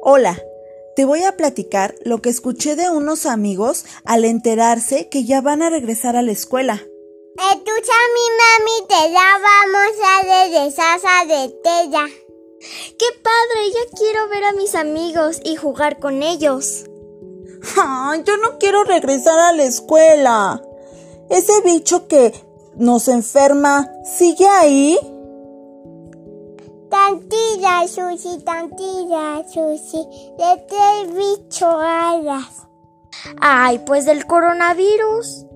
Hola, 0.00 0.40
te 0.94 1.04
voy 1.04 1.24
a 1.24 1.36
platicar 1.36 1.94
lo 2.04 2.22
que 2.22 2.28
escuché 2.28 2.76
de 2.76 2.88
unos 2.88 3.26
amigos 3.26 3.84
al 4.04 4.24
enterarse 4.24 5.08
que 5.08 5.24
ya 5.24 5.40
van 5.40 5.62
a 5.62 5.70
regresar 5.70 6.16
a 6.16 6.22
la 6.22 6.32
escuela. 6.32 6.74
Escucha 6.74 7.92
mi 8.14 8.26
mami, 8.38 8.86
te 8.88 9.10
la 9.10 9.38
vamos 9.42 9.96
a 10.04 10.44
regresar 10.44 11.26
de 11.26 11.48
tella. 11.62 12.06
¡Qué 12.98 13.06
padre! 13.22 13.70
Ya 13.72 13.96
quiero 13.96 14.28
ver 14.28 14.44
a 14.44 14.52
mis 14.52 14.74
amigos 14.74 15.40
y 15.44 15.56
jugar 15.56 15.98
con 15.98 16.22
ellos. 16.22 16.84
Ay, 17.76 18.22
yo 18.24 18.36
no 18.36 18.58
quiero 18.58 18.84
regresar 18.84 19.38
a 19.38 19.52
la 19.52 19.64
escuela. 19.64 20.62
Ese 21.28 21.60
bicho 21.62 22.06
que 22.08 22.32
nos 22.76 23.08
enferma, 23.08 23.90
¿sigue 24.04 24.46
ahí? 24.46 24.98
Tantilla, 26.90 27.86
Susi, 27.86 28.42
tantilla, 28.44 29.44
Susi, 29.46 30.06
de 30.38 30.64
tres 30.68 31.14
bichoadas. 31.14 32.66
Ay, 33.40 33.80
pues 33.86 34.06
del 34.06 34.26
coronavirus. 34.26 35.46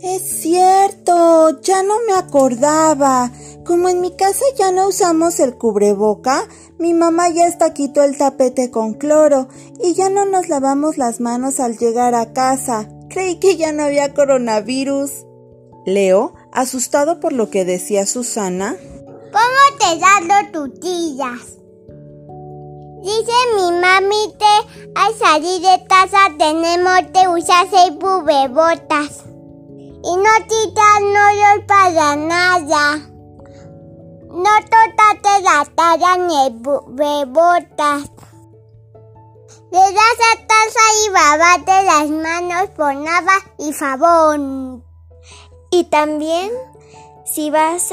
Es 0.00 0.22
cierto, 0.42 1.60
ya 1.60 1.82
no 1.82 1.94
me 2.06 2.14
acordaba. 2.14 3.32
Como 3.64 3.88
en 3.88 4.00
mi 4.00 4.14
casa 4.14 4.44
ya 4.56 4.70
no 4.70 4.88
usamos 4.88 5.40
el 5.40 5.58
cubreboca, 5.58 6.46
mi 6.78 6.94
mamá 6.94 7.30
ya 7.30 7.46
está 7.46 7.72
quitó 7.72 8.04
el 8.04 8.16
tapete 8.16 8.70
con 8.70 8.94
cloro 8.94 9.48
y 9.82 9.94
ya 9.94 10.08
no 10.08 10.24
nos 10.24 10.48
lavamos 10.48 10.98
las 10.98 11.20
manos 11.20 11.58
al 11.58 11.78
llegar 11.78 12.14
a 12.14 12.32
casa. 12.32 12.88
Creí 13.08 13.36
que 13.36 13.56
ya 13.56 13.72
no 13.72 13.82
había 13.82 14.14
coronavirus. 14.14 15.26
Leo, 15.86 16.34
asustado 16.52 17.18
por 17.18 17.32
lo 17.32 17.48
que 17.48 17.64
decía 17.64 18.06
Susana, 18.06 18.76
¿Cómo 19.86 20.00
te 20.00 20.26
los 20.26 20.52
tutillas? 20.52 21.58
Dice 23.02 23.32
mi 23.54 23.70
mami 23.80 24.34
que 24.36 24.90
al 24.96 25.14
salir 25.14 25.62
de 25.62 25.86
casa 25.86 26.30
tenemos 26.36 27.02
que 27.14 27.28
usar 27.28 27.68
seis 27.70 27.96
bubebotas. 27.96 29.24
Y 30.02 30.16
no 30.16 30.30
quitarnos 30.48 31.64
para 31.68 32.16
nada. 32.16 32.96
No 34.28 34.50
tocaste 34.64 35.42
la 35.42 35.64
talla 35.76 36.16
ni 36.16 36.50
bubebotas. 36.50 38.10
Le 39.70 39.78
das 39.78 40.18
a 40.32 40.46
taza 40.46 40.84
y 41.04 41.10
babate 41.10 41.82
las 41.84 42.10
manos 42.10 42.70
con 42.76 43.06
agua 43.06 43.38
y 43.58 43.72
jabón. 43.72 44.84
Y 45.70 45.84
también, 45.84 46.50
si 47.24 47.50
vas 47.50 47.92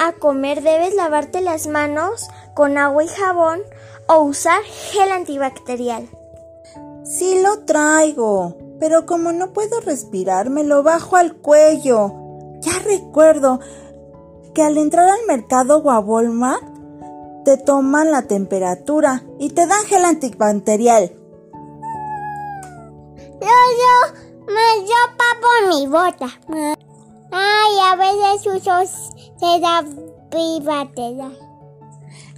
a 0.00 0.12
comer, 0.12 0.62
debes 0.62 0.94
lavarte 0.94 1.42
las 1.42 1.66
manos 1.66 2.26
con 2.54 2.78
agua 2.78 3.04
y 3.04 3.08
jabón 3.08 3.60
o 4.06 4.22
usar 4.22 4.62
gel 4.62 5.12
antibacterial. 5.12 6.08
Sí 7.04 7.40
lo 7.42 7.64
traigo, 7.66 8.56
pero 8.78 9.04
como 9.04 9.32
no 9.32 9.52
puedo 9.52 9.80
respirar, 9.80 10.48
me 10.48 10.64
lo 10.64 10.82
bajo 10.82 11.16
al 11.16 11.36
cuello. 11.36 12.14
Ya 12.60 12.72
recuerdo 12.84 13.60
que 14.54 14.62
al 14.62 14.78
entrar 14.78 15.08
al 15.08 15.26
mercado 15.26 15.78
o 15.78 15.90
a 15.90 16.00
Walmart, 16.00 16.64
te 17.44 17.58
toman 17.58 18.10
la 18.10 18.22
temperatura 18.22 19.22
y 19.38 19.50
te 19.50 19.66
dan 19.66 19.84
gel 19.84 20.04
antibacterial. 20.04 21.12
Yo, 23.40 23.48
yo, 23.48 24.14
me 24.46 24.86
yo 24.86 24.96
papo 25.16 25.48
mi 25.68 25.86
bota. 25.86 26.79
Ay, 27.32 27.78
a 27.84 27.96
veces 27.96 28.46
uso 28.46 28.72
se 28.86 29.60
da 29.60 29.84
privatera. 30.30 31.30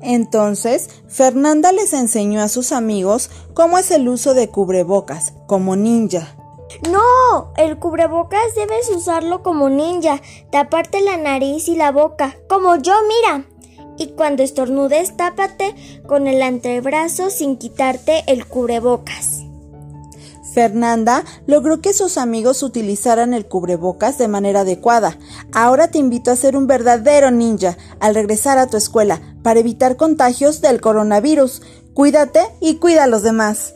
Entonces, 0.00 0.88
Fernanda 1.08 1.72
les 1.72 1.92
enseñó 1.92 2.40
a 2.40 2.48
sus 2.48 2.72
amigos 2.72 3.30
cómo 3.54 3.78
es 3.78 3.90
el 3.90 4.08
uso 4.08 4.34
de 4.34 4.48
cubrebocas, 4.48 5.34
como 5.46 5.76
ninja. 5.76 6.36
No, 6.90 7.52
el 7.56 7.78
cubrebocas 7.78 8.54
debes 8.54 8.88
usarlo 8.90 9.42
como 9.42 9.68
ninja, 9.70 10.20
taparte 10.52 11.00
la 11.00 11.16
nariz 11.16 11.68
y 11.68 11.74
la 11.74 11.90
boca, 11.90 12.36
como 12.48 12.76
yo, 12.76 12.94
mira. 13.08 13.44
Y 13.96 14.08
cuando 14.08 14.44
estornudes, 14.44 15.16
tápate 15.16 15.74
con 16.06 16.28
el 16.28 16.40
antebrazo 16.42 17.30
sin 17.30 17.56
quitarte 17.56 18.22
el 18.28 18.46
cubrebocas. 18.46 19.47
Fernanda 20.58 21.24
logró 21.46 21.80
que 21.80 21.92
sus 21.92 22.18
amigos 22.18 22.64
utilizaran 22.64 23.32
el 23.32 23.46
cubrebocas 23.46 24.18
de 24.18 24.26
manera 24.26 24.62
adecuada. 24.62 25.16
Ahora 25.52 25.86
te 25.86 25.98
invito 25.98 26.32
a 26.32 26.36
ser 26.36 26.56
un 26.56 26.66
verdadero 26.66 27.30
ninja 27.30 27.76
al 28.00 28.16
regresar 28.16 28.58
a 28.58 28.66
tu 28.66 28.76
escuela 28.76 29.20
para 29.44 29.60
evitar 29.60 29.96
contagios 29.96 30.60
del 30.60 30.80
coronavirus. 30.80 31.62
Cuídate 31.94 32.40
y 32.60 32.78
cuida 32.78 33.04
a 33.04 33.06
los 33.06 33.22
demás. 33.22 33.74